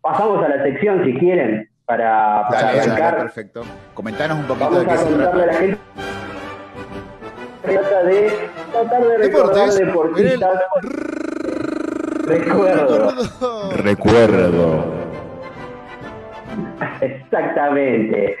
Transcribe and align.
pasamos 0.00 0.44
a 0.44 0.48
la 0.48 0.62
sección 0.62 1.04
si 1.04 1.14
quieren, 1.18 1.68
para, 1.86 2.44
para 2.48 2.60
Dale, 2.62 2.78
dale, 2.78 2.90
arrancar. 2.92 3.16
perfecto. 3.18 3.62
Comentanos 3.94 4.38
un 4.38 4.44
poquito 4.46 4.64
Vamos 4.70 4.80
de 4.80 4.86
qué 4.86 4.92
a 4.92 4.96
se 4.98 5.04
contarle 5.10 5.42
a 5.42 5.46
la 5.46 5.52
trata. 5.52 5.58
gente. 5.60 5.78
Se 7.64 7.72
trata 7.78 8.02
de 8.04 8.32
tratar 8.72 9.02
de 9.04 9.18
recordar 9.18 9.68
Deportes, 9.70 9.86
deportistas. 9.86 10.60
Recuerdo. 12.26 13.12
Recuerdo. 13.76 14.84
Exactamente. 17.00 18.36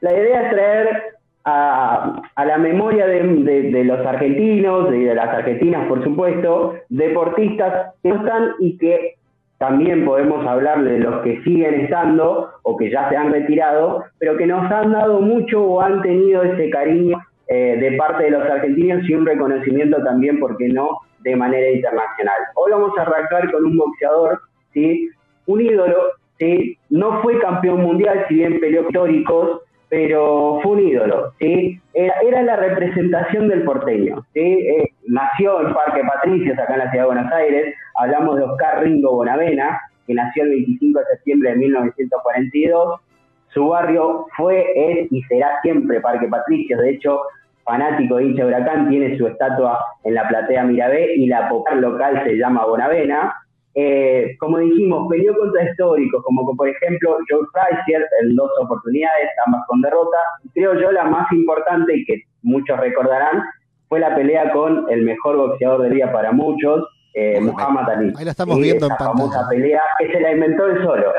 La 0.00 0.12
idea 0.12 0.42
es 0.42 0.50
traer 0.50 1.02
a, 1.44 2.22
a 2.34 2.44
la 2.44 2.58
memoria 2.58 3.06
de, 3.06 3.22
de- 3.22 3.70
de 3.70 3.84
los 3.84 4.04
argentinos 4.06 4.92
y 4.94 5.04
de 5.04 5.14
las 5.14 5.28
argentinas, 5.28 5.86
por 5.88 6.02
supuesto, 6.04 6.74
deportistas 6.88 7.94
que 8.02 8.08
no 8.10 8.16
están 8.16 8.50
y 8.60 8.76
que 8.78 9.16
también 9.64 10.04
podemos 10.04 10.46
hablar 10.46 10.84
de 10.84 10.98
los 10.98 11.22
que 11.22 11.40
siguen 11.42 11.80
estando 11.80 12.50
o 12.64 12.76
que 12.76 12.90
ya 12.90 13.08
se 13.08 13.16
han 13.16 13.32
retirado, 13.32 14.04
pero 14.18 14.36
que 14.36 14.46
nos 14.46 14.70
han 14.70 14.92
dado 14.92 15.22
mucho 15.22 15.62
o 15.64 15.80
han 15.80 16.02
tenido 16.02 16.42
ese 16.42 16.68
cariño 16.68 17.16
eh, 17.48 17.78
de 17.80 17.96
parte 17.96 18.24
de 18.24 18.32
los 18.32 18.42
argentinos 18.42 19.08
y 19.08 19.14
un 19.14 19.24
reconocimiento 19.24 20.04
también, 20.04 20.38
porque 20.38 20.68
no, 20.68 20.98
de 21.20 21.34
manera 21.34 21.70
internacional. 21.70 22.36
Hoy 22.56 22.72
vamos 22.72 22.92
a 22.98 23.02
arrancar 23.02 23.50
con 23.50 23.64
un 23.64 23.78
boxeador, 23.78 24.40
¿sí? 24.74 25.08
un 25.46 25.62
ídolo, 25.62 25.96
¿sí? 26.38 26.76
no 26.90 27.22
fue 27.22 27.38
campeón 27.38 27.80
mundial, 27.80 28.26
si 28.28 28.34
bien 28.34 28.60
peleó 28.60 28.82
históricos, 28.82 29.62
pero 29.88 30.60
fue 30.62 30.72
un 30.72 30.80
ídolo, 30.80 31.32
¿sí? 31.38 31.80
Era, 31.94 32.42
la 32.42 32.56
representación 32.56 33.48
del 33.48 33.62
porteño, 33.62 34.26
¿sí? 34.34 34.40
Eh, 34.40 34.90
nació 35.06 35.60
en 35.66 35.72
Parque 35.72 36.02
Patricios, 36.02 36.58
acá 36.58 36.74
en 36.74 36.78
la 36.80 36.90
ciudad 36.90 37.04
de 37.04 37.14
Buenos 37.14 37.32
Aires, 37.32 37.74
hablamos 37.94 38.36
de 38.36 38.44
Oscar 38.44 38.82
Ringo 38.82 39.14
Bonavena, 39.16 39.80
que 40.06 40.14
nació 40.14 40.44
el 40.44 40.50
25 40.50 40.98
de 40.98 41.04
septiembre 41.06 41.50
de 41.50 41.56
1942, 41.56 43.00
su 43.48 43.68
barrio 43.68 44.26
fue, 44.36 44.66
es 44.74 45.12
y 45.12 45.22
será 45.22 45.60
siempre 45.62 46.00
Parque 46.00 46.28
Patricios, 46.28 46.80
de 46.80 46.90
hecho, 46.90 47.20
fanático 47.64 48.16
de 48.16 48.26
hincha 48.26 48.44
Huracán, 48.44 48.88
tiene 48.88 49.16
su 49.16 49.26
estatua 49.26 49.78
en 50.02 50.14
la 50.14 50.28
platea 50.28 50.64
Mirabé 50.64 51.14
y 51.16 51.26
la 51.26 51.48
popular 51.48 51.78
local 51.78 52.22
se 52.24 52.36
llama 52.36 52.66
Bonavena, 52.66 53.34
eh, 53.76 54.36
como 54.38 54.58
dijimos, 54.58 55.08
peleó 55.10 55.36
contra 55.36 55.68
históricos, 55.68 56.22
como 56.24 56.56
por 56.56 56.68
ejemplo 56.68 57.16
Joe 57.28 57.44
Frazier 57.52 58.06
en 58.22 58.36
dos 58.36 58.50
oportunidades, 58.60 59.30
ambas 59.46 59.62
con 59.66 59.80
derrota. 59.80 60.16
Creo 60.52 60.80
yo 60.80 60.92
la 60.92 61.04
más 61.04 61.30
importante 61.32 61.96
y 61.96 62.04
que 62.04 62.22
muchos 62.42 62.78
recordarán 62.78 63.42
fue 63.88 63.98
la 63.98 64.14
pelea 64.14 64.52
con 64.52 64.86
el 64.90 65.02
mejor 65.02 65.36
boxeador 65.36 65.82
del 65.82 65.94
día 65.94 66.12
para 66.12 66.30
muchos, 66.30 66.84
eh, 67.14 67.40
Muhammad 67.40 67.88
Ali. 67.90 68.12
Ahí 68.16 68.24
la 68.24 68.32
estamos 68.32 68.58
viendo 68.58 68.86
en 68.86 68.92
esa 68.92 69.04
famosa 69.04 69.40
pantalla. 69.40 69.48
pelea 69.48 69.82
que 69.98 70.12
se 70.12 70.20
la 70.20 70.32
inventó 70.32 70.66
él 70.66 70.82
solo. 70.82 71.12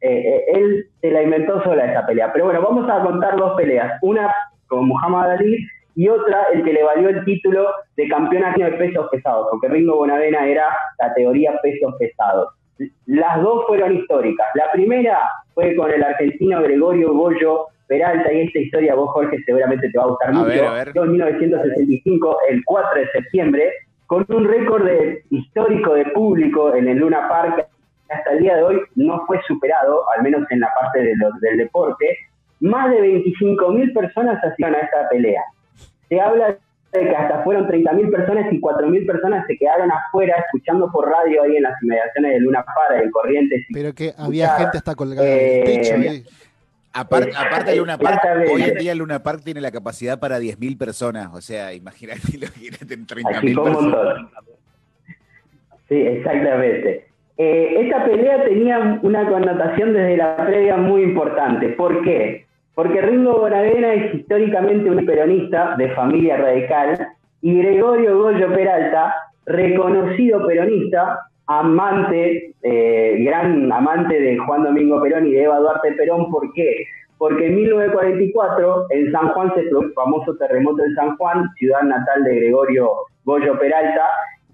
Eh, 0.00 0.18
eh, 0.18 0.44
él 0.48 0.86
se 1.00 1.10
la 1.10 1.22
inventó 1.22 1.62
sola 1.62 1.90
esa 1.90 2.04
pelea. 2.04 2.32
Pero 2.32 2.46
bueno, 2.46 2.60
vamos 2.60 2.90
a 2.90 3.00
contar 3.02 3.36
dos 3.36 3.54
peleas. 3.56 3.98
Una 4.02 4.34
con 4.66 4.88
Muhammad 4.88 5.30
Ali 5.32 5.64
y 5.94 6.08
otra 6.08 6.46
el 6.52 6.64
que 6.64 6.72
le 6.72 6.82
valió 6.82 7.08
el 7.08 7.24
título 7.24 7.68
de 7.96 8.08
campeón 8.08 8.44
argentino 8.44 8.70
de 8.70 8.88
pesos 8.88 9.08
pesados, 9.10 9.46
porque 9.50 9.68
Ringo 9.68 9.96
Bonavena 9.96 10.46
era 10.46 10.64
categoría 10.98 11.58
pesos 11.62 11.94
pesados. 11.98 12.48
Las 13.06 13.42
dos 13.42 13.64
fueron 13.66 13.94
históricas. 13.96 14.46
La 14.54 14.72
primera 14.72 15.20
fue 15.54 15.76
con 15.76 15.90
el 15.90 16.02
argentino 16.02 16.62
Gregorio 16.62 17.12
Goyo 17.12 17.66
Peralta, 17.86 18.32
y 18.32 18.40
esta 18.40 18.58
historia 18.58 18.94
vos, 18.94 19.10
Jorge, 19.12 19.36
seguramente 19.44 19.90
te 19.90 19.98
va 19.98 20.04
a 20.04 20.08
gustar 20.08 20.30
A 20.30 20.32
mucho. 20.32 20.46
ver, 20.46 20.64
a 20.64 20.72
ver. 20.72 20.92
En 20.94 21.12
1965, 21.12 22.38
el 22.48 22.64
4 22.64 23.00
de 23.00 23.08
septiembre, 23.10 23.70
con 24.12 24.26
un 24.28 24.44
récord 24.46 24.84
de- 24.84 25.22
histórico 25.30 25.94
de 25.94 26.04
público 26.06 26.74
en 26.74 26.86
el 26.86 26.98
Luna 26.98 27.30
Park, 27.30 27.66
que 28.06 28.12
hasta 28.12 28.32
el 28.32 28.40
día 28.40 28.56
de 28.56 28.62
hoy 28.62 28.80
no 28.94 29.24
fue 29.26 29.40
superado, 29.48 30.02
al 30.14 30.22
menos 30.22 30.42
en 30.50 30.60
la 30.60 30.68
parte 30.78 31.02
de 31.02 31.16
lo- 31.16 31.30
del 31.40 31.56
deporte. 31.56 32.04
Más 32.60 32.90
de 32.90 33.00
25.000 33.00 33.90
personas 33.94 34.36
asistieron 34.44 34.74
a 34.74 34.80
esta 34.80 35.08
pelea. 35.08 35.42
Se 36.10 36.20
habla 36.20 36.48
de 36.92 37.00
que 37.00 37.16
hasta 37.16 37.42
fueron 37.42 37.66
30.000 37.66 38.10
personas 38.10 38.52
y 38.52 38.60
4.000 38.60 39.06
personas 39.06 39.46
se 39.46 39.56
quedaron 39.56 39.90
afuera 39.90 40.36
escuchando 40.44 40.90
por 40.92 41.08
radio 41.10 41.44
ahí 41.44 41.56
en 41.56 41.62
las 41.62 41.82
inmediaciones 41.82 42.32
del 42.34 42.42
Luna 42.42 42.62
Park, 42.66 43.02
en 43.02 43.10
Corrientes. 43.10 43.64
Pero 43.72 43.94
que 43.94 44.12
había 44.18 44.48
gente 44.58 44.76
hasta 44.76 44.94
colgada 44.94 45.26
eh, 45.26 45.62
del 45.64 45.64
techo. 45.64 45.94
¿eh? 45.94 46.22
Aparte, 46.92 47.30
Eh, 47.30 47.34
aparte 47.36 47.70
de 47.70 47.76
Luna 47.78 47.96
Park, 47.98 48.16
exactamente. 48.16 48.52
hoy 48.52 48.62
en 48.62 48.74
día 48.78 48.94
Luna 48.94 49.22
Park 49.22 49.40
tiene 49.44 49.60
la 49.60 49.70
capacidad 49.70 50.18
para 50.20 50.38
10.000 50.38 50.76
personas. 50.76 51.30
O 51.32 51.40
sea, 51.40 51.72
imagínate 51.72 52.20
lo 52.38 52.46
que 52.52 52.68
eran 52.68 53.06
30.000 53.06 53.36
Así 53.36 53.54
como 53.54 53.78
un 53.78 53.90
personas. 53.92 54.30
Sí, 55.88 55.94
exactamente. 55.96 57.06
Eh, 57.38 57.76
esta 57.80 58.04
pelea 58.04 58.44
tenía 58.44 58.98
una 59.02 59.28
connotación 59.28 59.94
desde 59.94 60.16
la 60.16 60.36
previa 60.36 60.76
muy 60.76 61.02
importante. 61.02 61.70
¿Por 61.70 62.02
qué? 62.04 62.46
Porque 62.74 63.00
Ringo 63.00 63.38
Bonavena 63.38 63.94
es 63.94 64.14
históricamente 64.14 64.90
un 64.90 65.04
peronista 65.04 65.74
de 65.76 65.90
familia 65.90 66.36
radical 66.36 67.08
y 67.42 67.58
Gregorio 67.58 68.18
Goyo 68.18 68.52
Peralta, 68.54 69.14
reconocido 69.44 70.46
peronista, 70.46 71.18
amante, 71.46 72.54
eh, 72.62 73.16
gran 73.24 73.70
amante 73.72 74.18
de 74.18 74.38
Juan 74.38 74.64
Domingo 74.64 75.00
Perón 75.02 75.26
y 75.26 75.32
de 75.32 75.44
Eva 75.44 75.58
Duarte 75.58 75.92
Perón. 75.92 76.30
¿Por 76.30 76.52
qué? 76.52 76.84
Porque 77.18 77.46
en 77.46 77.56
1944 77.56 78.86
en 78.90 79.12
San 79.12 79.28
Juan 79.28 79.52
se 79.54 79.62
produjo 79.62 79.86
el 79.86 79.92
famoso 79.92 80.36
terremoto 80.36 80.82
de 80.82 80.94
San 80.94 81.16
Juan, 81.16 81.48
ciudad 81.58 81.82
natal 81.82 82.24
de 82.24 82.36
Gregorio 82.36 82.90
Goyo 83.24 83.58
Peralta, 83.58 84.08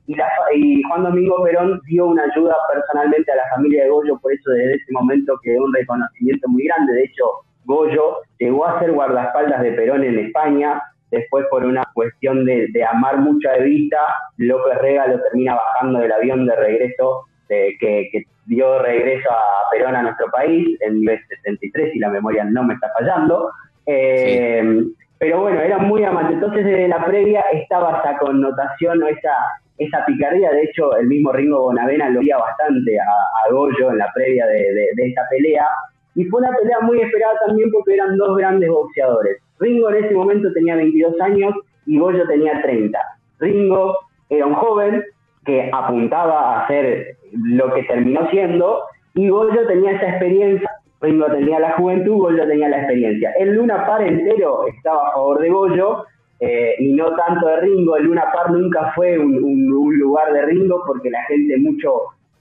y, 0.06 0.15
la 0.15 0.27
y 0.54 0.82
Juan 0.82 1.04
Domingo 1.04 1.43
Perón 1.44 1.81
dio 1.87 2.06
una 2.06 2.25
ayuda 2.25 2.56
personalmente 2.72 3.31
a 3.32 3.37
la 3.37 3.48
familia 3.54 3.84
de 3.84 3.91
Goyo, 3.91 4.19
por 4.21 4.32
eso 4.32 4.50
desde 4.50 4.75
ese 4.75 4.93
momento 4.93 5.38
quedó 5.43 5.65
un 5.65 5.75
reconocimiento 5.75 6.48
muy 6.48 6.65
grande. 6.65 6.94
De 6.94 7.04
hecho, 7.04 7.25
Goyo 7.65 8.16
llegó 8.38 8.66
a 8.66 8.78
ser 8.81 8.93
guardaespaldas 8.93 9.62
de 9.62 9.72
Perón 9.72 10.04
en 10.04 10.19
España, 10.19 10.81
después 11.10 11.46
por 11.50 11.64
una 11.64 11.84
cuestión 11.94 12.44
de, 12.44 12.69
de 12.72 12.84
amar 12.84 13.19
mucho 13.19 13.48
a 13.50 13.56
Evita, 13.56 13.98
López 14.36 14.78
Rega 14.78 15.06
lo 15.06 15.20
termina 15.22 15.54
bajando 15.54 16.00
del 16.00 16.12
avión 16.12 16.46
de 16.46 16.54
regreso, 16.56 17.24
de- 17.48 17.76
que, 17.80 18.08
que 18.12 18.24
dio 18.46 18.78
regreso 18.80 19.30
a 19.30 19.70
Perón 19.70 19.94
a 19.97 20.02
nuestro 20.02 20.26
país 20.30 20.66
en 20.80 21.00
1973, 21.00 21.92
si 21.92 21.98
la 21.98 22.08
memoria 22.10 22.44
no 22.44 22.62
me 22.64 22.74
está 22.74 22.91
fallando. 22.98 23.50
Eh, 23.86 24.84
Pero 25.18 25.41
bueno, 25.41 25.60
era 25.60 25.78
muy 25.78 26.04
amante. 26.04 26.34
Entonces, 26.34 26.64
desde 26.64 26.86
la 26.88 27.04
previa 27.04 27.41
estaba 27.52 27.98
esa 27.98 28.16
connotación 28.18 29.02
o 29.02 29.08
esa, 29.08 29.34
esa 29.78 30.04
picardía. 30.06 30.50
De 30.52 30.62
hecho, 30.62 30.97
el 30.97 31.08
mismo 31.08 31.32
Ringo 31.32 31.60
Bonavena 31.62 32.08
lo 32.10 32.20
veía 32.20 32.38
bastante 32.38 32.98
a, 33.00 33.04
a 33.04 33.52
Goyo 33.52 33.91
en 33.91 33.98
la 33.98 34.10
previa 34.14 34.47
de, 34.47 34.58
de- 34.74 34.91
de 34.94 35.08
esta 35.08 35.22
pelea. 35.30 35.66
Y 36.14 36.24
fue 36.26 36.41
una 36.41 36.56
pelea 36.56 36.78
muy 36.82 37.00
esperada 37.00 37.34
también 37.47 37.70
porque 37.72 37.94
eran 37.94 38.16
dos 38.16 38.36
grandes 38.36 38.68
boxeadores. 38.70 39.38
Ringo 39.60 39.91
en 39.91 40.04
ese 40.04 40.14
momento 40.14 40.52
tenía 40.52 40.76
22 40.76 41.20
años 41.20 41.54
y 41.86 41.98
Goyo 41.98 42.26
tenía 42.26 42.60
30. 42.62 42.98
Ringo 43.41 43.96
era 44.28 44.46
un 44.46 44.54
joven 44.54 45.04
que 45.44 45.70
apuntaba 45.72 46.54
a 46.60 46.64
hacer 46.64 47.16
lo 47.32 47.72
que 47.74 47.82
terminó 47.84 48.28
siendo 48.30 48.82
y 49.14 49.28
Goyo 49.28 49.66
tenía 49.66 49.92
esa 49.92 50.10
experiencia. 50.10 50.70
Ringo 51.00 51.26
tenía 51.26 51.60
la 51.60 51.72
juventud, 51.72 52.16
Goyo 52.16 52.47
tenía 52.47 52.68
la 52.68 52.78
experiencia. 52.78 53.32
El 53.38 53.54
Luna 53.54 53.86
Par 53.86 54.02
entero 54.02 54.66
estaba 54.66 55.08
a 55.08 55.12
favor 55.12 55.41
de 55.41 55.48
Goyo 55.48 56.04
eh, 56.41 56.74
y 56.78 56.92
no 56.92 57.14
tanto 57.16 57.47
de 57.47 57.60
Ringo. 57.60 57.97
El 57.97 58.04
Luna 58.04 58.24
Par 58.32 58.50
nunca 58.50 58.92
fue 58.94 59.18
un, 59.18 59.36
un- 59.42 59.72
un 59.72 59.98
lugar 59.98 60.32
de 60.32 60.42
Ringo 60.42 60.82
porque 60.86 61.08
la 61.10 61.22
gente 61.24 61.56
mucho 61.58 61.92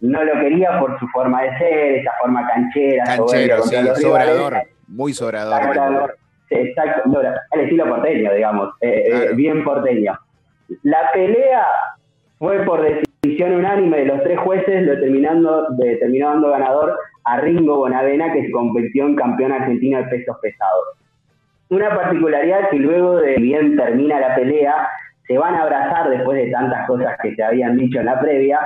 no 0.01 0.23
lo 0.23 0.33
quería 0.41 0.79
por 0.79 0.99
su 0.99 1.07
forma 1.07 1.41
de 1.43 1.57
ser, 1.57 1.95
esa 1.99 2.11
forma 2.21 2.47
canchera, 2.47 3.03
Canchero, 3.05 3.61
sí, 3.63 3.75
rivales. 3.75 4.01
sobrador. 4.01 4.53
Muy 4.87 5.13
sobrador. 5.13 5.61
Exacto, 5.63 6.13
exacto, 6.49 7.09
no, 7.09 7.21
el 7.21 7.61
estilo 7.61 7.87
porteño, 7.87 8.33
digamos, 8.33 8.73
eh, 8.81 9.03
eh, 9.05 9.35
bien 9.35 9.63
porteño. 9.63 10.17
La 10.83 11.11
pelea 11.13 11.65
fue 12.39 12.59
por 12.65 12.81
decisión 12.81 13.53
unánime 13.53 13.99
de 13.99 14.05
los 14.05 14.23
tres 14.23 14.39
jueces, 14.39 14.83
lo 14.83 14.99
terminando, 14.99 15.67
de, 15.77 15.95
terminó 15.97 16.29
dando 16.29 16.51
ganador 16.51 16.97
a 17.23 17.41
Ringo 17.41 17.77
Bonavena, 17.77 18.31
que 18.33 18.45
se 18.45 18.51
convirtió 18.51 19.05
en 19.05 19.15
campeón 19.15 19.51
argentino 19.51 19.97
de 19.97 20.05
pesos 20.05 20.37
pesados. 20.41 20.97
Una 21.69 21.89
particularidad 21.89 22.69
que 22.69 22.77
luego 22.77 23.17
de 23.17 23.35
bien 23.35 23.75
termina 23.75 24.19
la 24.19 24.35
pelea, 24.35 24.87
se 25.27 25.37
van 25.37 25.55
a 25.55 25.63
abrazar 25.63 26.09
después 26.09 26.37
de 26.37 26.51
tantas 26.51 26.87
cosas 26.87 27.17
que 27.21 27.35
se 27.35 27.43
habían 27.43 27.77
dicho 27.77 27.99
en 27.99 28.05
la 28.05 28.19
previa, 28.19 28.59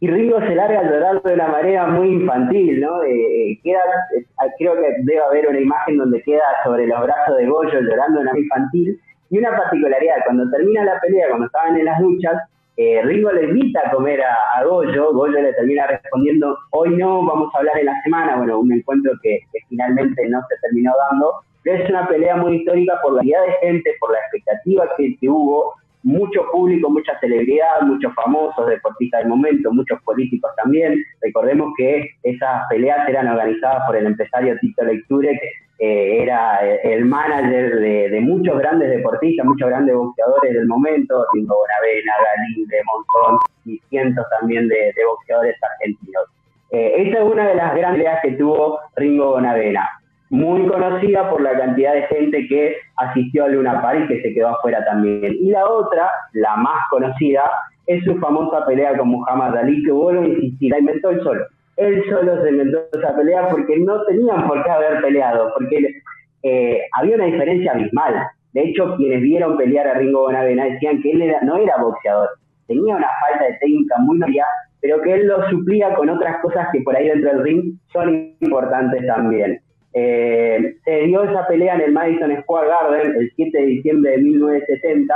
y 0.00 0.06
Ringo 0.08 0.38
se 0.40 0.54
larga 0.54 0.80
a 0.80 0.90
llorar 0.90 1.22
de 1.22 1.34
una 1.34 1.48
manera 1.48 1.86
muy 1.88 2.08
infantil, 2.08 2.80
¿no? 2.80 3.02
Eh, 3.02 3.58
queda, 3.64 3.80
eh, 4.16 4.24
creo 4.56 4.74
que 4.74 4.94
debe 5.02 5.20
haber 5.20 5.48
una 5.48 5.60
imagen 5.60 5.98
donde 5.98 6.22
queda 6.22 6.44
sobre 6.62 6.86
los 6.86 7.02
brazos 7.02 7.36
de 7.36 7.46
Goyo 7.46 7.80
llorando 7.80 8.18
de 8.18 8.22
una 8.22 8.32
manera 8.32 8.38
infantil. 8.38 9.00
Y 9.30 9.38
una 9.38 9.56
particularidad, 9.56 10.16
cuando 10.24 10.48
termina 10.50 10.84
la 10.84 11.00
pelea, 11.00 11.28
cuando 11.28 11.46
estaban 11.46 11.76
en 11.76 11.84
las 11.84 12.00
duchas, 12.00 12.34
eh, 12.76 13.02
Ringo 13.02 13.32
le 13.32 13.44
invita 13.48 13.80
a 13.84 13.90
comer 13.90 14.22
a, 14.22 14.34
a 14.56 14.64
Goyo, 14.64 15.12
Goyo 15.12 15.40
le 15.40 15.52
termina 15.54 15.88
respondiendo, 15.88 16.56
hoy 16.70 16.96
no, 16.96 17.26
vamos 17.26 17.52
a 17.52 17.58
hablar 17.58 17.76
en 17.78 17.86
la 17.86 18.00
semana, 18.02 18.36
bueno, 18.36 18.60
un 18.60 18.72
encuentro 18.72 19.12
que, 19.20 19.40
finalmente 19.68 20.28
no 20.28 20.40
se 20.48 20.56
terminó 20.62 20.92
dando, 21.10 21.32
pero 21.64 21.82
es 21.82 21.90
una 21.90 22.06
pelea 22.06 22.36
muy 22.36 22.58
histórica 22.58 22.94
por 23.02 23.14
la 23.14 23.18
cantidad 23.18 23.42
de 23.46 23.66
gente, 23.66 23.90
por 23.98 24.12
la 24.12 24.18
expectativa 24.20 24.88
que 24.96 25.28
hubo, 25.28 25.74
mucho 26.02 26.44
público, 26.52 26.90
mucha 26.90 27.18
celebridad, 27.20 27.82
muchos 27.82 28.14
famosos 28.14 28.66
deportistas 28.66 29.20
del 29.20 29.28
momento, 29.28 29.72
muchos 29.72 30.00
políticos 30.02 30.50
también. 30.62 31.02
Recordemos 31.22 31.72
que 31.76 32.10
esas 32.22 32.62
peleas 32.70 33.08
eran 33.08 33.28
organizadas 33.28 33.86
por 33.86 33.96
el 33.96 34.06
empresario 34.06 34.56
Tito 34.60 34.84
Lecture, 34.84 35.38
que 35.38 35.48
eh, 35.80 36.22
era 36.22 36.60
el 36.82 37.04
manager 37.04 37.76
de, 37.78 38.20
muchos 38.20 38.58
grandes 38.58 38.90
deportistas, 38.90 39.46
muchos 39.46 39.68
grandes 39.68 39.94
boxeadores 39.94 40.54
del 40.54 40.66
momento, 40.66 41.24
Ringo 41.32 41.56
Bonavena, 41.56 42.12
Galín, 42.24 42.66
de 42.66 42.78
Montón 42.84 43.38
y 43.64 43.78
cientos 43.88 44.24
también 44.38 44.68
de, 44.68 44.92
boxeadores 45.06 45.56
argentinos. 45.62 46.24
Eh, 46.70 47.08
esa 47.08 47.18
es 47.18 47.24
una 47.24 47.48
de 47.48 47.54
las 47.54 47.74
grandes 47.74 48.02
peleas 48.02 48.22
que 48.22 48.32
tuvo 48.32 48.80
Ringo 48.96 49.30
Bonavena 49.30 49.88
muy 50.30 50.66
conocida 50.66 51.30
por 51.30 51.40
la 51.40 51.56
cantidad 51.56 51.94
de 51.94 52.02
gente 52.02 52.46
que 52.48 52.76
asistió 52.96 53.44
a 53.44 53.48
Luna 53.48 53.80
Park 53.80 54.04
y 54.04 54.08
que 54.08 54.22
se 54.22 54.34
quedó 54.34 54.48
afuera 54.48 54.84
también. 54.84 55.34
Y 55.40 55.50
la 55.50 55.66
otra, 55.66 56.10
la 56.32 56.56
más 56.56 56.80
conocida, 56.90 57.42
es 57.86 58.04
su 58.04 58.16
famosa 58.18 58.66
pelea 58.66 58.96
con 58.96 59.08
Muhammad 59.08 59.56
Ali, 59.56 59.82
que 59.82 59.92
vuelvo 59.92 60.22
a 60.22 60.26
insistir, 60.26 60.70
la 60.70 60.78
inventó 60.78 61.10
él 61.10 61.22
solo. 61.22 61.44
Él 61.76 62.02
solo 62.10 62.42
se 62.42 62.50
inventó 62.50 62.80
esa 62.92 63.16
pelea 63.16 63.48
porque 63.48 63.78
no 63.78 64.04
tenían 64.04 64.46
por 64.46 64.62
qué 64.62 64.70
haber 64.70 65.00
peleado, 65.00 65.52
porque 65.56 66.02
eh, 66.42 66.80
había 66.92 67.14
una 67.16 67.24
diferencia 67.24 67.72
abismal. 67.72 68.14
De 68.52 68.62
hecho, 68.62 68.96
quienes 68.96 69.22
vieron 69.22 69.56
pelear 69.56 69.86
a 69.86 69.94
Ringo 69.94 70.22
Bonavena 70.22 70.64
decían 70.64 71.00
que 71.00 71.12
él 71.12 71.32
no 71.42 71.56
era 71.56 71.76
boxeador, 71.78 72.28
tenía 72.66 72.96
una 72.96 73.08
falta 73.20 73.44
de 73.46 73.58
técnica 73.58 73.96
muy 74.00 74.18
notoria, 74.18 74.44
pero 74.80 75.00
que 75.02 75.14
él 75.14 75.26
lo 75.26 75.48
suplía 75.48 75.94
con 75.94 76.10
otras 76.10 76.40
cosas 76.42 76.68
que 76.72 76.80
por 76.82 76.94
ahí 76.94 77.08
dentro 77.08 77.30
del 77.30 77.42
ring 77.42 77.78
son 77.92 78.34
importantes 78.40 79.06
también. 79.06 79.60
Eh, 80.00 80.76
se 80.84 81.00
dio 81.06 81.24
esa 81.24 81.46
pelea 81.48 81.74
en 81.74 81.80
el 81.80 81.92
Madison 81.92 82.40
Square 82.42 82.68
Garden 82.68 83.16
el 83.16 83.32
7 83.34 83.58
de 83.58 83.66
diciembre 83.66 84.12
de 84.12 84.18
1970 84.18 85.14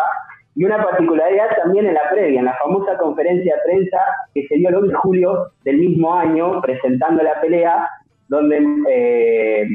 y 0.56 0.64
una 0.64 0.82
particularidad 0.82 1.56
también 1.62 1.86
en 1.86 1.94
la 1.94 2.10
previa, 2.10 2.40
en 2.40 2.46
la 2.46 2.56
famosa 2.56 2.98
conferencia 2.98 3.54
de 3.54 3.60
prensa 3.64 3.98
que 4.34 4.46
se 4.48 4.56
dio 4.56 4.68
el 4.70 4.74
11 4.74 4.88
de 4.88 4.94
julio 4.94 5.46
del 5.64 5.78
mismo 5.78 6.12
año 6.12 6.60
presentando 6.60 7.22
la 7.22 7.40
pelea, 7.40 7.88
donde 8.28 8.60
eh, 8.90 9.68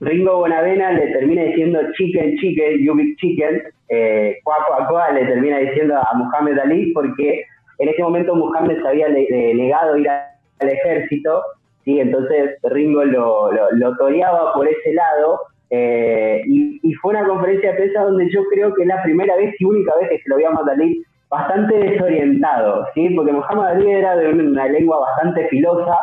Ringo 0.00 0.36
Bonavena 0.36 0.92
le 0.92 1.06
termina 1.12 1.42
diciendo 1.44 1.80
chicken, 1.96 2.36
chicken, 2.36 2.84
you 2.84 2.94
big 2.94 3.16
chicken, 3.16 3.62
eh, 3.88 4.36
cuá, 4.44 5.10
le 5.12 5.24
termina 5.24 5.58
diciendo 5.58 5.96
a 5.96 6.14
Muhammad 6.16 6.58
Ali 6.58 6.92
porque 6.92 7.44
en 7.78 7.88
ese 7.88 8.02
momento 8.02 8.34
Muhammad 8.34 8.76
se 8.76 8.88
había 8.88 9.08
negado 9.08 9.94
a 9.94 9.98
ir 9.98 10.08
al 10.08 10.68
ejército 10.68 11.42
¿sí? 11.84 12.00
Entonces 12.00 12.58
Ringo 12.62 13.04
lo, 13.04 13.50
lo, 13.72 13.96
toreaba 13.96 14.52
por 14.54 14.68
ese 14.68 14.94
lado 14.94 15.40
eh, 15.70 16.42
y, 16.46 16.92
fue 17.00 17.10
una 17.12 17.26
conferencia 17.26 17.70
de 17.70 17.76
prensa 17.76 18.02
donde 18.02 18.30
yo 18.30 18.42
creo 18.50 18.72
que 18.74 18.82
es 18.82 18.88
la 18.88 19.02
primera 19.02 19.36
vez 19.36 19.54
y 19.58 19.64
única 19.64 19.92
vez 20.00 20.08
que 20.08 20.18
se 20.20 20.28
lo 20.28 20.36
vio 20.36 20.48
a 20.48 20.52
Muhammad 20.52 20.74
Ali 20.74 21.04
bastante 21.28 21.76
desorientado, 21.76 22.86
¿sí? 22.94 23.10
Porque 23.10 23.32
Muhammad 23.32 23.72
Ali 23.72 23.90
era 23.90 24.16
de 24.16 24.28
una 24.28 24.68
lengua 24.68 25.00
bastante 25.00 25.48
filosa, 25.48 25.96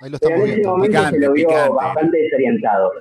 pero 0.00 0.36
en 0.36 0.50
ese 0.50 0.66
momento 0.66 1.02
se 1.10 1.18
lo 1.18 1.32
vio 1.32 1.48
bastante 1.74 2.18
desorientado. 2.18 2.92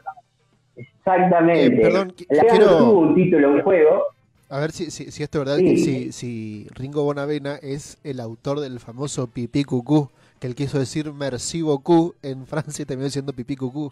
Exactamente. 0.75 1.65
Eh, 1.65 1.81
perdón, 1.81 2.13
quiero... 2.15 2.77
tuvo 2.77 2.99
un 2.99 3.15
título, 3.15 3.49
un 3.49 3.61
juego. 3.61 4.03
A 4.49 4.59
ver 4.59 4.71
si, 4.71 4.91
si, 4.91 5.11
si 5.11 5.23
esto 5.23 5.39
es 5.39 5.45
verdad, 5.45 5.59
que 5.59 5.77
si, 5.77 6.11
si 6.11 6.67
Ringo 6.75 7.03
Bonavena 7.03 7.55
es 7.55 7.97
el 8.03 8.19
autor 8.19 8.59
del 8.59 8.79
famoso 8.79 9.27
Pipí 9.27 9.63
Cucú 9.63 10.09
que 10.39 10.47
él 10.47 10.55
quiso 10.55 10.79
decir 10.79 11.11
merci 11.13 11.61
beaucoup 11.61 12.15
en 12.21 12.45
Francia 12.45 12.83
y 12.83 12.85
terminó 12.85 13.05
diciendo 13.05 13.33
pipí 13.33 13.55
cucú. 13.55 13.91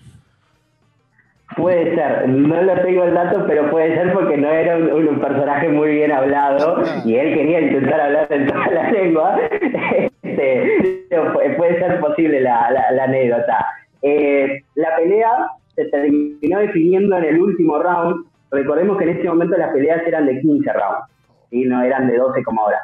Puede 1.56 1.96
ser, 1.96 2.28
no 2.28 2.62
lo 2.62 2.82
tengo 2.82 3.04
el 3.04 3.14
dato, 3.14 3.46
pero 3.48 3.70
puede 3.70 3.96
ser 3.96 4.12
porque 4.14 4.36
no 4.36 4.50
era 4.50 4.78
un, 4.78 5.20
personaje 5.20 5.70
muy 5.70 5.92
bien 5.92 6.12
hablado 6.12 6.84
y 7.06 7.16
él 7.16 7.36
quería 7.36 7.62
intentar 7.62 8.02
hablar 8.02 8.28
en 8.32 8.48
toda 8.48 8.68
la 8.68 8.92
lengua. 8.92 9.40
Este, 10.26 11.56
puede 11.56 11.80
ser 11.80 12.00
posible 12.02 12.42
la, 12.42 12.68
anécdota. 13.02 13.66
Eh, 14.02 14.64
la 14.74 14.96
pelea 14.98 15.32
se 15.76 15.86
terminó 15.86 16.60
definiendo 16.60 17.16
en 17.18 17.24
el 17.24 17.40
último 17.40 17.82
round. 17.82 18.26
Recordemos 18.52 18.98
que 18.98 19.06
en 19.06 19.18
ese 19.18 19.30
momento 19.30 19.56
las 19.56 19.72
peleas 19.72 20.06
eran 20.06 20.26
de 20.26 20.42
15 20.42 20.74
rounds, 20.74 21.08
y 21.52 21.64
no 21.66 21.82
eran 21.84 22.08
de 22.08 22.18
12 22.18 22.44
como 22.44 22.64
ahora. 22.64 22.80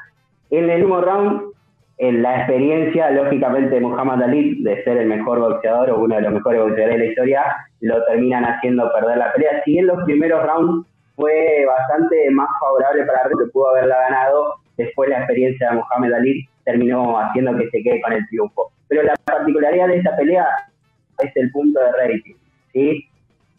En 0.49 0.69
el 0.69 0.83
último 0.83 1.01
round 1.01 1.50
en 1.97 2.23
la 2.23 2.37
experiencia, 2.37 3.11
lógicamente, 3.11 3.79
Muhammad 3.79 4.23
Ali, 4.23 4.63
de 4.63 4.83
ser 4.83 4.97
el 4.97 5.07
mejor 5.07 5.39
boxeador 5.39 5.91
o 5.91 5.99
uno 5.99 6.15
de 6.15 6.21
los 6.21 6.33
mejores 6.33 6.61
boxeadores 6.61 6.97
de 6.97 7.05
la 7.05 7.09
historia, 7.11 7.43
lo 7.81 8.03
terminan 8.05 8.43
haciendo 8.43 8.91
perder 8.91 9.17
la 9.17 9.31
pelea. 9.33 9.61
Si 9.63 9.77
en 9.77 9.87
los 9.87 10.03
primeros 10.05 10.43
rounds 10.43 10.87
fue 11.15 11.63
bastante 11.67 12.31
más 12.31 12.49
favorable 12.59 13.03
para 13.05 13.25
Río, 13.25 13.37
que 13.37 13.51
pudo 13.51 13.69
haberla 13.69 13.99
ganado, 13.99 14.55
después 14.77 15.09
la 15.09 15.19
experiencia 15.19 15.69
de 15.69 15.75
Muhammad 15.75 16.13
Ali 16.13 16.47
terminó 16.65 17.19
haciendo 17.19 17.55
que 17.57 17.69
se 17.69 17.83
quede 17.83 18.01
con 18.01 18.13
el 18.13 18.27
triunfo. 18.29 18.71
Pero 18.87 19.03
la 19.03 19.13
particularidad 19.23 19.87
de 19.87 19.97
esta 19.97 20.15
pelea 20.17 20.47
es 21.19 21.31
el 21.35 21.51
punto 21.51 21.79
de 21.79 21.91
rating. 21.91 23.01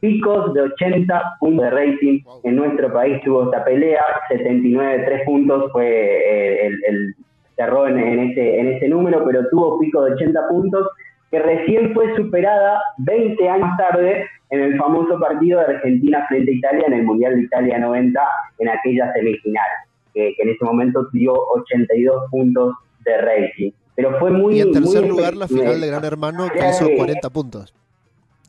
Picos 0.01 0.53
de 0.55 0.63
80 0.63 1.23
puntos 1.39 1.65
de 1.65 1.71
rating 1.71 2.21
en 2.43 2.57
nuestro 2.57 2.93
país 2.93 3.23
tuvo 3.23 3.45
esta 3.45 3.65
pelea, 3.65 4.03
79 4.29 5.05
3 5.07 5.25
puntos 5.25 5.71
fue 5.71 5.87
eh, 5.87 6.67
el 6.67 7.15
cerró 7.57 7.89
en, 7.89 7.99
ese, 7.99 8.61
en 8.61 8.69
ese 8.69 8.89
número, 8.89 9.25
pero 9.25 9.49
tuvo 9.51 9.79
pico 9.79 10.05
de 10.05 10.13
80 10.13 10.49
puntos, 10.49 10.89
que 11.31 11.39
recién 11.39 11.93
fue 11.95 12.15
superada 12.17 12.81
20 12.99 13.49
años 13.49 13.71
tarde 13.77 14.27
en 14.51 14.61
el 14.61 14.77
famoso 14.77 15.19
partido 15.19 15.61
de 15.61 15.77
Argentina 15.77 16.27
frente 16.29 16.51
a 16.51 16.55
Italia 16.55 16.85
en 16.89 16.93
el 16.93 17.05
Mundial 17.05 17.37
de 17.37 17.43
Italia 17.43 17.79
90, 17.79 18.21
en 18.59 18.69
aquella 18.69 19.13
semifinal, 19.15 19.69
que, 20.13 20.35
en 20.39 20.49
ese 20.49 20.65
momento 20.65 21.09
dio 21.13 21.33
82 21.33 22.31
puntos 22.31 22.75
de 23.05 23.19
rating. 23.19 23.73
Pero 23.95 24.19
fue 24.19 24.31
muy... 24.31 24.57
Y 24.57 24.61
en 24.61 24.73
tercer 24.73 25.07
lugar 25.07 25.35
la 25.35 25.49
final 25.49 25.81
de 25.81 25.87
Gran 25.87 26.05
Hermano 26.05 26.49
que 26.51 26.59
hizo 26.69 26.87
40 26.97 27.31
puntos, 27.31 27.75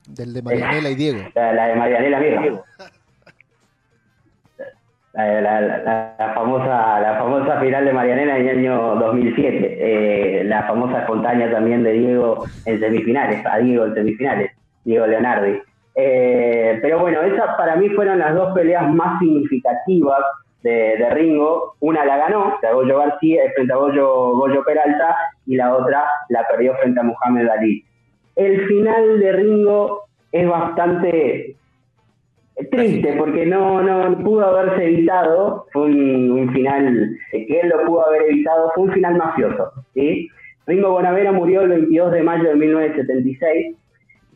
del 0.08 0.34
de 0.34 0.42
Marianela 0.42 0.90
y 0.90 0.96
Diego. 0.96 1.20
La, 1.36 1.68
de 1.68 1.76
Marianela 1.76 2.20
Diego 2.20 2.64
la, 5.14 6.16
famosa 6.18 6.20
la 6.20 6.34
famosa 6.34 6.93
final 7.60 7.86
de 7.86 7.94
Marianela 7.94 8.38
en 8.38 8.48
el 8.48 8.58
año 8.60 8.96
2007, 8.96 9.78
eh, 9.80 10.44
la 10.46 10.64
famosa 10.64 11.00
espontánea 11.00 11.52
también 11.52 11.84
de 11.84 11.94
Diego 11.94 12.46
en 12.66 12.80
semifinales, 12.80 13.46
a 13.46 13.58
Diego 13.58 13.86
en 13.86 13.94
semifinales, 13.94 14.52
Diego 14.84 15.08
Leonardi. 15.08 15.60
Eh, 15.96 16.80
pero 16.82 17.00
bueno, 17.00 17.22
esas 17.22 17.56
para 17.56 17.76
mí 17.76 17.90
fueron 17.90 18.20
las 18.20 18.34
dos 18.34 18.54
peleas 18.54 18.92
más 18.92 19.20
significativas 19.20 20.22
de, 20.64 21.10
Ringo. 21.12 21.76
Una 21.80 22.06
la 22.06 22.18
ganó, 22.18 22.58
de 22.62 22.74
Goyo 22.74 22.98
García, 22.98 23.44
frente 23.54 23.74
a 23.74 23.78
Goyo, 23.78 24.36
Goyo 24.36 24.64
Peralta, 24.64 25.16
y 25.46 25.56
la 25.56 25.76
otra 25.76 26.06
la 26.30 26.48
perdió 26.48 26.74
frente 26.76 27.00
a 27.00 27.04
Mohamed 27.04 27.48
Ali. 27.50 27.84
El 28.36 28.66
final 28.68 29.20
de 29.20 29.32
Ringo 29.34 30.04
es 30.32 30.48
bastante 30.48 31.56
Triste, 32.70 33.16
porque 33.18 33.46
no, 33.48 33.82
no 33.82 34.18
pudo 34.20 34.46
haberse 34.46 34.86
evitado, 34.86 35.66
fue 35.74 35.86
un, 35.86 36.52
final 36.54 37.18
que 37.32 37.60
él 37.60 37.70
lo 37.70 37.84
pudo 37.86 38.08
haber 38.08 38.24
evitado, 38.30 38.72
fue 38.76 38.84
un 38.84 38.92
final 38.94 39.18
mafioso. 39.18 39.72
¿sí? 39.96 40.30
Ringo 40.68 40.92
Bonavera 40.92 41.32
murió 41.32 41.62
el 41.62 41.70
22 41.70 42.12
de 42.12 42.24
mayo 42.24 42.50
de 42.50 42.56
1976. 42.56 43.76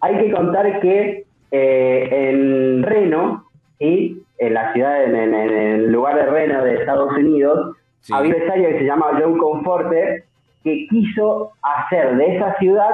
Hay 0.01 0.17
que 0.17 0.31
contar 0.31 0.79
que 0.79 1.25
eh, 1.51 2.09
en 2.12 2.83
Reno, 2.83 3.45
¿sí? 3.77 4.24
en 4.39 4.53
la 4.53 4.74
ciudad, 4.74 5.03
en, 5.03 5.15
el 5.15 5.91
lugar 5.91 6.15
de 6.15 6.25
Reno 6.25 6.63
de 6.63 6.75
Estados 6.75 7.15
Unidos, 7.15 7.77
había 8.12 8.29
un 8.29 8.36
empresario 8.36 8.69
que 8.69 8.79
se 8.79 8.86
llama 8.86 9.19
John 9.19 9.38
Conforter 9.38 10.24
que 10.63 10.88
quiso 10.89 11.51
hacer 11.62 12.17
de 12.17 12.36
esa 12.36 12.57
ciudad 12.57 12.91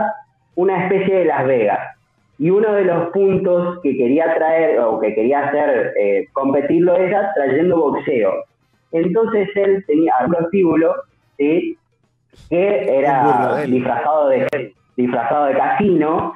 una 0.56 0.84
especie 0.84 1.20
de 1.20 1.26
Las 1.26 1.48
Vegas. 1.48 1.80
Y 2.40 2.50
uno 2.50 2.74
de 2.74 2.86
los 2.86 3.10
puntos 3.12 3.80
que 3.82 3.96
quería 3.96 4.34
traer 4.36 4.80
o 4.80 5.00
que 5.00 5.14
quería 5.14 5.48
hacer 5.48 5.94
eh, 6.00 6.28
competirlo 6.34 6.96
era 6.96 7.32
trayendo 7.36 7.78
boxeo. 7.78 8.44
Entonces 8.92 9.50
él 9.56 9.84
tenía 9.88 10.14
un 10.26 10.32
prostíbulo 10.32 10.96
¿sí? 11.38 11.78
que 12.50 13.00
era 13.00 13.64
disfrazado 13.66 14.30
de, 14.30 14.74
disfrazado 14.96 15.46
de 15.46 15.54
casino 15.54 16.34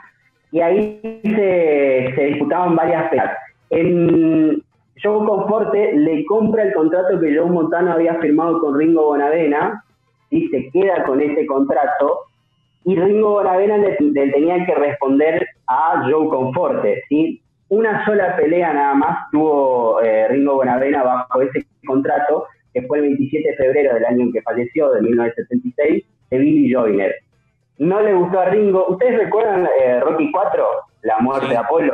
y 0.51 0.61
ahí 0.61 0.99
se, 1.23 2.13
se 2.15 2.25
disputaban 2.25 2.75
varias 2.75 3.09
peleas. 3.09 3.37
En 3.69 4.63
Joe 5.01 5.25
Conforte 5.25 5.93
le 5.93 6.25
compra 6.25 6.63
el 6.63 6.73
contrato 6.73 7.19
que 7.19 7.37
Joe 7.37 7.49
Montano 7.49 7.93
había 7.93 8.15
firmado 8.15 8.59
con 8.59 8.77
Ringo 8.77 9.03
Bonavena 9.03 9.83
y 10.29 10.47
se 10.47 10.69
queda 10.71 11.03
con 11.03 11.21
ese 11.21 11.45
contrato 11.45 12.26
y 12.87 12.95
Ringo 12.95 13.31
Bonavena 13.31 13.77
le, 13.77 13.97
tenía 13.97 14.65
que 14.65 14.73
responder 14.73 15.45
a 15.67 16.07
Joe 16.09 16.29
Conforte, 16.29 17.03
¿sí? 17.09 17.41
Una 17.67 18.05
sola 18.05 18.37
pelea 18.37 18.71
nada 18.71 18.93
más 18.93 19.29
tuvo 19.29 20.01
eh, 20.01 20.29
Ringo 20.29 20.55
Bonavena 20.55 21.03
bajo 21.03 21.41
ese 21.41 21.65
contrato, 21.85 22.45
que 22.73 22.83
fue 22.83 22.99
el 22.99 23.03
27 23.07 23.49
de 23.49 23.55
febrero 23.57 23.93
del 23.93 24.05
año 24.05 24.23
en 24.23 24.31
que 24.31 24.41
falleció, 24.41 24.89
de 24.91 25.01
1976, 25.01 26.05
de 26.29 26.37
Billy 26.37 26.73
Joyner. 26.73 27.13
No 27.77 27.99
le 27.99 28.13
gustó 28.13 28.39
a 28.39 28.45
Ringo. 28.45 28.87
¿Ustedes 28.87 29.17
recuerdan 29.17 29.67
eh, 29.81 29.99
Rocky 29.99 30.31
4, 30.31 30.65
la 31.01 31.19
muerte 31.19 31.49
de 31.49 31.57
Apolo? 31.57 31.93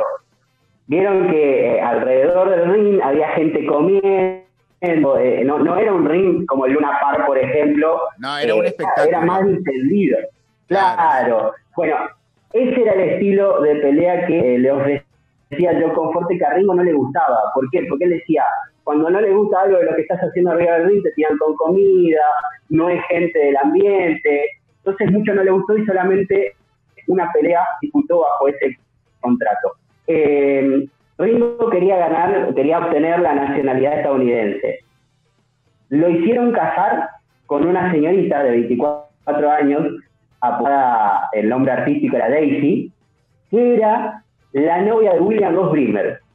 Vieron 0.86 1.28
que 1.28 1.74
eh, 1.74 1.80
alrededor 1.80 2.50
del 2.50 2.72
ring 2.72 3.00
había 3.02 3.30
gente 3.30 3.66
comiendo, 3.66 5.18
eh, 5.18 5.42
no, 5.44 5.58
no 5.58 5.76
era 5.76 5.92
un 5.92 6.08
ring 6.08 6.46
como 6.46 6.66
el 6.66 6.74
Luna 6.74 7.00
Park, 7.02 7.26
por 7.26 7.36
ejemplo. 7.36 8.00
No, 8.18 8.38
era 8.38 8.54
un 8.54 8.64
espectáculo. 8.64 9.08
Era 9.08 9.20
más 9.22 9.42
entendido. 9.42 10.18
Claro. 10.68 11.52
Bueno, 11.76 11.96
ese 12.52 12.82
era 12.82 12.92
el 12.92 13.00
estilo 13.10 13.60
de 13.60 13.76
pelea 13.76 14.26
que 14.26 14.58
le 14.58 14.70
ofrecía 14.70 15.04
yo 15.80 15.92
Conforte 15.92 16.38
que 16.38 16.44
a 16.44 16.54
Ringo 16.54 16.74
no 16.74 16.82
le 16.82 16.92
gustaba. 16.92 17.38
¿Por 17.54 17.68
qué? 17.70 17.84
Porque 17.88 18.04
él 18.04 18.10
decía, 18.10 18.44
cuando 18.82 19.10
no 19.10 19.20
le 19.20 19.32
gusta 19.32 19.62
algo 19.62 19.78
de 19.78 19.84
lo 19.84 19.94
que 19.94 20.02
estás 20.02 20.20
haciendo 20.20 20.52
arriba 20.52 20.78
del 20.78 20.88
ring, 20.88 21.02
te 21.02 21.12
tiran 21.12 21.36
con 21.38 21.54
comida, 21.54 22.22
no 22.70 22.88
es 22.88 23.02
gente 23.08 23.38
del 23.38 23.56
ambiente. 23.56 24.46
Entonces 24.78 25.10
mucho 25.10 25.34
no 25.34 25.42
le 25.42 25.50
gustó 25.50 25.76
y 25.76 25.86
solamente 25.86 26.54
una 27.06 27.30
pelea 27.32 27.60
disputó 27.80 28.20
bajo 28.20 28.48
ese 28.48 28.76
contrato. 29.20 29.72
Eh, 30.06 30.86
Ringo 31.18 31.70
quería 31.70 31.96
ganar, 31.96 32.54
quería 32.54 32.78
obtener 32.78 33.20
la 33.20 33.34
nacionalidad 33.34 33.98
estadounidense. 33.98 34.80
Lo 35.90 36.08
hicieron 36.08 36.52
casar 36.52 37.08
con 37.46 37.66
una 37.66 37.92
señorita 37.92 38.42
de 38.42 38.50
24 38.50 39.50
años, 39.50 39.86
apodada, 40.48 41.28
el 41.32 41.48
nombre 41.48 41.72
artístico 41.72 42.16
era 42.16 42.28
Daisy, 42.28 42.92
que 43.50 43.74
era 43.74 44.22
la 44.52 44.82
novia 44.82 45.14
de 45.14 45.20
William 45.20 45.54
Ross 45.54 45.72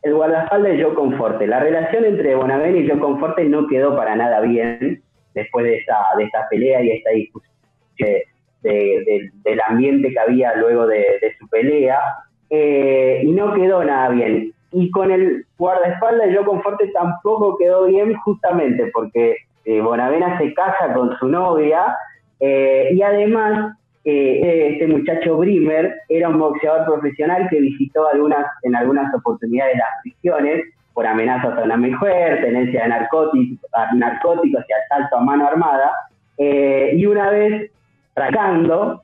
el 0.02 0.14
guardaespaldas 0.14 0.74
de 0.74 0.84
Joe 0.84 0.94
Conforte. 0.94 1.48
La 1.48 1.60
relación 1.60 2.06
entre 2.06 2.36
Bonavena 2.36 2.78
y 2.78 2.88
Joe 2.88 3.00
Conforte 3.00 3.44
no 3.46 3.68
quedó 3.68 3.96
para 3.96 4.16
nada 4.16 4.40
bien 4.42 5.02
después 5.34 5.66
de 5.66 5.78
esta, 5.78 5.98
de 6.18 6.24
esta 6.24 6.48
pelea 6.50 6.82
y 6.82 6.92
esta 6.92 7.12
discusión 7.12 7.54
del 8.64 9.62
ambiente 9.68 10.12
que 10.12 10.20
había 10.20 10.56
luego 10.56 10.88
de, 10.88 11.06
su 11.38 11.48
pelea. 11.50 12.00
Eh, 12.50 13.22
y 13.24 13.32
no 13.32 13.54
quedó 13.54 13.84
nada 13.84 14.10
bien. 14.10 14.54
Y 14.72 14.90
con 14.92 15.12
el 15.12 15.46
guardaespaldas 15.58 16.30
de 16.30 16.36
Joe 16.36 16.46
Conforte 16.46 16.88
tampoco 16.94 17.58
quedó 17.58 17.86
bien 17.86 18.16
justamente 18.16 18.90
porque 18.94 19.36
eh, 19.66 19.82
Bonavena 19.82 20.38
se 20.38 20.54
casa 20.54 20.94
con 20.94 21.16
su 21.18 21.28
novia 21.28 21.96
eh, 22.40 22.90
y 22.94 23.02
además 23.02 23.78
eh, 24.06 24.70
este 24.74 24.88
muchacho 24.88 25.38
Brimer 25.38 25.94
era 26.08 26.30
un 26.30 26.40
boxeador 26.40 26.86
profesional 26.86 27.48
que 27.50 27.60
visitó 27.60 28.08
algunas 28.08 28.46
en 28.64 28.76
algunas 28.76 29.14
oportunidades 29.14 29.78
las 29.78 29.90
prisiones 30.04 30.64
por 30.94 31.06
amenazas 31.06 31.58
a 31.58 31.64
una 31.64 31.78
mujer, 31.78 32.42
tenencia 32.42 32.84
de 32.84 32.90
narcóticos, 32.90 33.70
narcóticos 33.96 34.66
y 34.68 34.74
asalto 34.74 35.18
a 35.18 35.22
mano 35.22 35.48
armada. 35.48 35.92
y 36.38 37.06
una 37.06 37.30
vez, 37.30 37.72
tracando, 38.14 39.02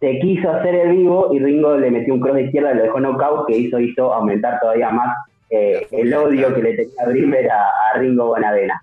se 0.00 0.18
quiso 0.18 0.50
hacer 0.50 0.74
el 0.74 0.96
vivo 0.96 1.32
y 1.32 1.38
Ringo 1.38 1.76
le 1.76 1.90
metió 1.90 2.14
un 2.14 2.20
cross 2.20 2.36
de 2.36 2.42
izquierda 2.44 2.72
y 2.72 2.76
lo 2.76 2.82
dejó 2.82 3.00
knockout, 3.00 3.46
que 3.46 3.56
hizo, 3.56 3.78
hizo 3.78 4.12
aumentar 4.12 4.58
todavía 4.60 4.90
más 4.90 5.16
el 5.48 6.14
odio 6.14 6.54
que 6.54 6.62
le 6.62 6.74
tenía 6.74 7.06
Brimer 7.06 7.50
a, 7.50 7.68
a 7.92 7.98
Ringo 7.98 8.26
Bonavena. 8.26 8.80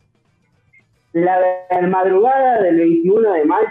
La, 1.14 1.40
madrugada 1.88 2.62
del 2.62 2.78
21 2.78 3.32
de 3.34 3.46
mayo, 3.46 3.68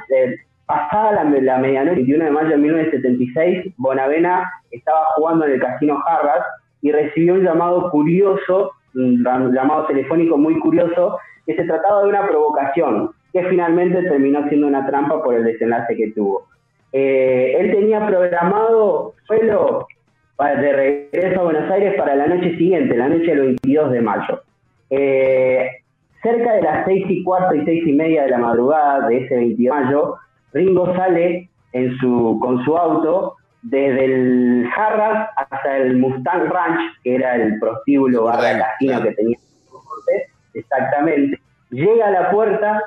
pasada 0.66 1.12
la, 1.12 1.25
medianoche, 1.58 1.96
21 1.96 2.25
de 2.25 2.30
mayo 2.30 2.49
de 2.50 2.56
1976, 2.56 3.75
Bonavena 3.76 4.50
estaba 4.70 5.04
jugando 5.16 5.46
en 5.46 5.52
el 5.52 5.61
casino 5.61 6.02
Harrah's 6.06 6.44
y 6.82 6.92
recibió 6.92 7.35
un 7.35 7.42
llamado 7.42 7.90
curioso, 7.90 8.73
un 8.94 9.23
llamado 9.54 9.87
telefónico 9.87 10.37
muy 10.37 10.58
curioso, 10.58 11.18
que 11.46 11.54
se 11.54 11.64
trataba 11.64 12.02
de 12.02 12.08
una 12.08 12.26
provocación, 12.26 13.11
que 13.32 13.44
finalmente 13.44 14.02
terminó 14.02 14.49
siendo 14.49 14.66
una 14.66 14.87
trampa 14.87 15.23
por 15.23 15.35
el 15.35 15.44
desenlace 15.44 15.96
que 15.96 16.12
tuvo. 16.12 16.46
Eh, 16.92 17.56
él 17.58 17.73
tenía 17.73 18.06
programado 18.06 19.14
suelo 19.26 19.87
de 20.38 20.73
regreso 20.73 21.40
a 21.40 21.44
Buenos 21.44 21.70
Aires 21.70 21.94
para 21.96 22.14
la 22.14 22.26
noche 22.26 22.56
siguiente, 22.56 22.96
la 22.96 23.08
noche 23.08 23.26
del 23.26 23.40
22 23.40 23.92
de 23.92 24.00
mayo. 24.00 24.42
Eh, 24.90 25.68
Cerca 26.26 26.54
de 26.54 26.62
las 26.62 26.85
seis 26.85 27.04
y 27.08 27.23
cuarto 27.23 27.54
y 27.54 27.64
seis 27.64 27.87
y 27.87 27.92
media 27.92 28.25
de 28.25 28.30
la 28.30 28.38
madrugada 28.38 29.06
de 29.06 29.18
ese 29.18 29.37
20 29.37 29.62
de 29.62 29.68
mayo, 29.68 30.16
Ringo 30.56 30.94
sale 30.96 31.50
en 31.72 31.96
su, 31.98 32.38
con 32.40 32.64
su 32.64 32.76
auto 32.76 33.36
desde 33.62 34.04
el 34.06 34.68
Harras 34.75 35.28
hasta 35.36 35.76
el 35.76 35.98
Mustang 35.98 36.48
Ranch, 36.48 36.80
que 37.02 37.16
era 37.16 37.34
el 37.34 37.58
prostíbulo 37.58 38.25
barra 38.25 38.58
casino 38.58 39.02
que 39.02 39.12
tenía 39.12 39.38
exactamente, 40.54 41.38
llega 41.70 42.06
a 42.06 42.10
la 42.10 42.30
puerta 42.30 42.82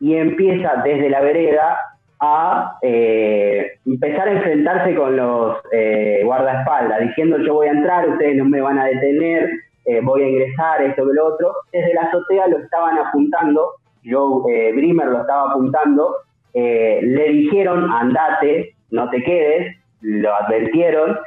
y 0.00 0.16
empieza 0.16 0.82
desde 0.84 1.08
la 1.08 1.20
vereda 1.20 1.78
a 2.18 2.78
eh, 2.82 3.78
empezar 3.86 4.26
a 4.28 4.32
enfrentarse 4.32 4.94
con 4.96 5.16
los 5.16 5.58
eh, 5.72 6.22
guardaespaldas, 6.24 7.00
diciendo 7.00 7.38
yo 7.38 7.54
voy 7.54 7.68
a 7.68 7.72
entrar, 7.72 8.08
ustedes 8.08 8.36
no 8.36 8.44
me 8.44 8.60
van 8.60 8.78
a 8.78 8.86
detener, 8.86 9.48
eh, 9.84 10.00
voy 10.02 10.22
a 10.22 10.28
ingresar, 10.28 10.82
esto 10.82 11.06
que 11.06 11.12
lo 11.14 11.26
otro. 11.26 11.52
Desde 11.72 11.94
la 11.94 12.02
azotea 12.02 12.46
lo 12.48 12.58
estaban 12.58 12.98
apuntando, 12.98 13.72
yo, 14.02 14.44
eh, 14.48 14.72
Brimer 14.72 15.06
lo 15.06 15.20
estaba 15.20 15.50
apuntando, 15.50 16.16
eh, 16.54 17.00
le 17.02 17.28
dijeron, 17.30 17.90
andate, 17.90 18.74
no 18.90 19.08
te 19.10 19.22
quedes, 19.22 19.76
lo 20.00 20.34
advirtieron 20.34 21.18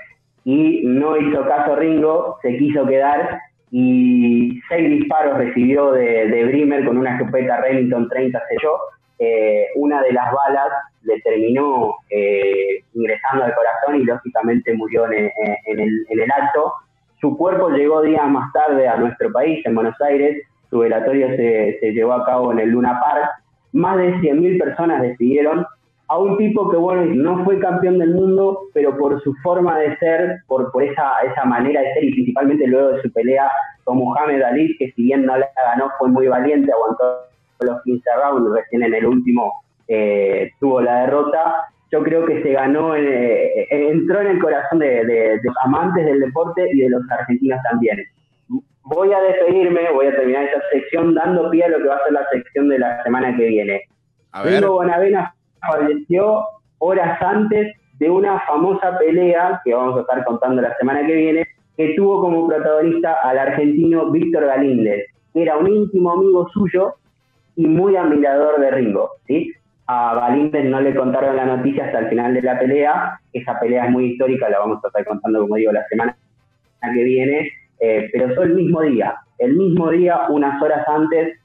y 0.44 0.82
no 0.84 1.17
hizo 1.17 1.44
caso 1.46 1.75
Ringo, 1.75 2.38
se 2.41 2.58
quiso 2.58 2.86
quedar 2.86 3.39
y 3.72 4.60
seis 4.70 4.89
disparos 4.89 5.38
recibió 5.38 5.91
de, 5.91 6.27
de 6.27 6.44
Brimer 6.46 6.86
con 6.86 6.98
una 6.98 7.17
escopeta 7.17 7.62
Remington 7.62 8.08
30 8.10 8.41
selló. 8.50 8.77
Eh, 9.17 9.67
una 9.75 10.01
de 10.01 10.12
las 10.12 10.32
balas 10.32 10.72
le 11.03 11.20
terminó 11.22 11.96
ingresando 12.94 13.46
al 13.46 13.55
corazón 13.55 14.01
y 14.01 14.03
lógicamente 14.03 14.74
murió 14.74 15.05
en, 15.12 15.32
en, 15.65 15.79
el, 15.79 16.05
en 16.10 16.20
el 16.20 16.32
acto 16.32 16.74
su 17.25 17.38
cuerpo 17.38 17.70
llegó 17.70 18.03
días 18.03 18.27
más 18.27 18.53
tarde 18.53 18.88
a 18.88 18.98
nuestro 18.98 19.32
país, 19.32 19.65
en 19.65 19.74
Buenos 19.74 20.00
Aires. 20.00 20.44
Su 20.70 20.77
velatorio 20.77 21.27
se, 21.36 21.91
llevó 21.91 22.13
a 22.13 22.24
cabo 22.24 22.51
en 22.51 22.60
el 22.60 22.70
Luna 22.70 23.00
Park. 23.00 23.32
Más 23.75 23.98
de 23.98 24.13
100.000 24.15 24.60
personas 24.60 25.01
decidieron 25.01 25.65
a 26.08 26.17
un 26.17 26.38
tipo 26.38 26.70
que, 26.70 26.77
bueno, 26.77 27.05
no 27.15 27.44
fue 27.44 27.60
campeón 27.60 28.00
del 28.00 28.13
mundo, 28.13 28.70
pero 28.74 28.98
por 28.98 29.22
su 29.24 29.34
forma 29.44 29.77
de 29.79 29.98
ser, 29.98 30.38
por, 30.48 30.72
por 30.72 30.84
esa, 30.84 31.20
esa 31.32 31.46
manera 31.46 31.82
de 31.82 31.94
ser 31.94 32.03
y 32.03 32.12
principalmente 32.12 32.67
luego 32.67 32.89
de 32.89 33.01
su 33.01 33.12
pelea 33.12 33.50
con 33.84 33.98
Muhammad 33.98 34.41
Ali, 34.41 34.75
que 34.77 34.91
si 34.91 35.03
bien 35.03 35.25
no 35.25 35.38
la 35.38 35.48
ganó, 35.55 35.89
fue 35.98 36.10
muy 36.10 36.27
valiente, 36.27 36.72
aguantó 36.72 37.25
los 37.60 37.82
15 37.84 38.10
rounds, 38.24 38.51
recién 38.55 38.84
en 38.84 38.94
el 38.94 39.05
último 39.05 39.51
eh, 39.88 40.51
tuvo 40.60 40.82
la 40.82 41.01
derrota 41.01 41.67
yo 41.91 42.03
creo 42.03 42.25
que 42.25 42.41
se 42.41 42.51
ganó, 42.51 42.96
eh, 42.96 43.62
eh, 43.62 43.67
entró 43.70 44.22
en 44.22 44.27
el 44.27 44.39
corazón 44.39 44.79
de, 44.79 45.39
los 45.41 45.55
amantes 45.63 46.05
del 46.05 46.20
deporte 46.20 46.67
y 46.74 46.79
de 46.79 46.89
los 46.89 47.01
argentinos 47.10 47.60
también. 47.70 48.03
Voy 48.85 49.11
a 49.11 49.19
despedirme, 49.19 49.91
voy 49.91 50.07
a 50.07 50.15
terminar 50.15 50.45
esta 50.45 50.61
sección 50.71 51.13
dando 51.13 51.49
pie 51.49 51.63
a 51.63 51.69
lo 51.69 51.79
que 51.79 51.87
va 51.87 51.95
a 51.95 52.03
ser 52.03 52.13
la 52.13 52.29
sección 52.31 52.69
de 52.69 52.79
la 52.79 53.03
semana 53.03 53.35
que 53.35 53.45
viene. 53.45 53.81
Ringo 54.43 54.73
Bonavena 54.73 55.33
falleció 55.59 56.43
horas 56.79 57.21
antes 57.21 57.75
de 57.99 58.09
una 58.09 58.39
famosa 58.41 58.97
pelea 58.99 59.61
que 59.63 59.73
vamos 59.73 59.97
a 59.97 60.01
estar 60.01 60.23
contando 60.25 60.61
la 60.61 60.75
semana 60.77 61.05
que 61.05 61.13
viene, 61.13 61.47
que 61.77 61.93
tuvo 61.95 62.21
como 62.21 62.47
protagonista 62.47 63.13
al 63.23 63.37
argentino 63.37 64.11
Víctor 64.11 64.45
Galíndez, 64.45 65.07
que 65.33 65.41
era 65.41 65.57
un 65.57 65.67
íntimo 65.67 66.11
amigo 66.11 66.47
suyo 66.49 66.95
y 67.55 67.65
muy 67.65 67.95
admirador 67.95 68.59
de 68.59 68.71
Ringo. 68.71 69.11
¿sí? 69.27 69.53
a 69.87 70.15
Galíndez 70.15 70.65
no 70.65 70.81
le 70.81 70.95
contaron 70.95 71.35
la 71.35 71.45
noticia 71.45 71.85
hasta 71.85 71.99
el 71.99 72.09
final 72.09 72.33
de 72.33 72.41
la 72.41 72.57
pelea. 72.57 73.19
Esa 73.33 73.59
pelea 73.59 73.85
es 73.85 73.91
muy 73.91 74.11
histórica, 74.11 74.49
la 74.49 74.59
vamos 74.59 74.83
a 74.83 74.87
estar 74.87 75.05
contando, 75.05 75.41
como 75.41 75.55
digo, 75.55 75.71
la 75.71 75.87
semana 75.87 76.17
que 76.81 77.03
viene. 77.03 77.51
Eh, 77.85 78.09
pero 78.11 78.33
fue 78.33 78.45
el 78.45 78.55
mismo 78.55 78.81
día. 78.81 79.15
El 79.37 79.53
mismo 79.55 79.91
día, 79.91 80.21
unas 80.29 80.59
horas 80.61 80.87
antes, 80.87 81.37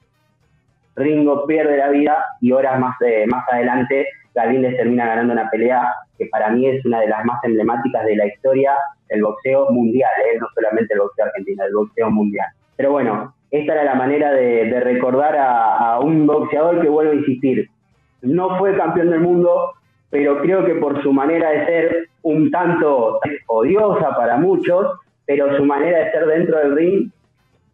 Ringo 0.95 1.45
pierde 1.45 1.77
la 1.77 1.89
vida 1.89 2.23
y 2.41 2.51
horas 2.51 2.79
más, 2.79 2.95
eh, 3.01 3.25
más 3.27 3.45
adelante, 3.51 4.07
Galíndez 4.33 4.75
termina 4.75 5.05
ganando 5.05 5.33
una 5.33 5.49
pelea 5.49 5.83
que 6.17 6.25
para 6.27 6.49
mí 6.49 6.65
es 6.67 6.83
una 6.85 7.01
de 7.01 7.09
las 7.09 7.23
más 7.25 7.43
emblemáticas 7.43 8.05
de 8.05 8.15
la 8.15 8.25
historia 8.25 8.73
del 9.09 9.21
boxeo 9.21 9.69
mundial, 9.71 10.09
eh, 10.25 10.39
no 10.39 10.47
solamente 10.55 10.93
el 10.93 11.01
boxeo 11.01 11.25
argentino, 11.25 11.63
el 11.63 11.75
boxeo 11.75 12.09
mundial. 12.09 12.47
Pero 12.75 12.91
bueno, 12.91 13.35
esta 13.51 13.73
era 13.73 13.83
la 13.83 13.95
manera 13.95 14.31
de, 14.31 14.79
recordar 14.79 15.35
a, 15.35 15.93
a 15.93 15.99
un 15.99 16.25
boxeador 16.25 16.81
que 16.81 16.89
vuelvo 16.89 17.11
a 17.11 17.15
insistir, 17.15 17.69
no 18.21 18.57
fue 18.57 18.75
campeón 18.75 19.09
del 19.09 19.19
mundo, 19.19 19.73
pero 20.09 20.41
creo 20.41 20.65
que 20.65 20.75
por 20.75 21.01
su 21.03 21.13
manera 21.13 21.49
de 21.51 21.65
ser 21.65 22.07
un 22.23 22.49
tanto 22.49 23.19
odiosa 23.47 24.15
para 24.15 24.37
muchos, 24.37 24.87
pero 25.31 25.55
su 25.55 25.63
manera 25.63 25.99
de 25.99 26.11
ser 26.11 26.25
dentro 26.25 26.57
del 26.57 26.75
ring 26.75 27.09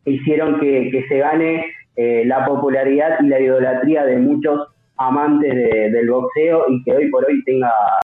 hicieron 0.06 0.60
que, 0.60 1.04
se 1.10 1.18
gane 1.18 1.66
eh, 1.96 2.22
la 2.28 2.46
popularidad 2.46 3.18
y 3.20 3.28
la 3.30 3.40
idolatría 3.40 4.06
de 4.06 4.18
muchos 4.18 4.68
amantes 4.98 5.56
del 5.92 6.08
boxeo 6.08 6.66
y 6.70 6.84
que 6.84 6.92
hoy 6.92 7.10
por 7.10 7.26
hoy 7.26 7.44
tenga 7.46 7.72